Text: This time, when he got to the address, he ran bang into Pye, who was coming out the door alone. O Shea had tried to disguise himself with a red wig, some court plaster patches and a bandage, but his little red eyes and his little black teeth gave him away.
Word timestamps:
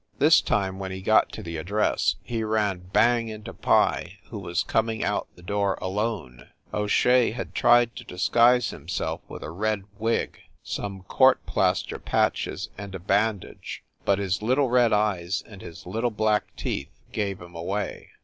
This 0.17 0.41
time, 0.41 0.79
when 0.79 0.91
he 0.91 0.99
got 0.99 1.31
to 1.33 1.43
the 1.43 1.57
address, 1.57 2.15
he 2.23 2.43
ran 2.43 2.89
bang 2.91 3.27
into 3.27 3.53
Pye, 3.53 4.17
who 4.31 4.39
was 4.39 4.63
coming 4.63 5.03
out 5.03 5.27
the 5.35 5.43
door 5.43 5.77
alone. 5.79 6.47
O 6.73 6.87
Shea 6.87 7.29
had 7.33 7.53
tried 7.53 7.95
to 7.97 8.03
disguise 8.03 8.71
himself 8.71 9.21
with 9.27 9.43
a 9.43 9.51
red 9.51 9.83
wig, 9.99 10.39
some 10.63 11.03
court 11.03 11.45
plaster 11.45 11.99
patches 11.99 12.69
and 12.79 12.95
a 12.95 12.99
bandage, 12.99 13.83
but 14.03 14.17
his 14.17 14.41
little 14.41 14.71
red 14.71 14.91
eyes 14.91 15.43
and 15.45 15.61
his 15.61 15.85
little 15.85 16.09
black 16.09 16.45
teeth 16.55 16.89
gave 17.11 17.39
him 17.39 17.53
away. 17.53 18.09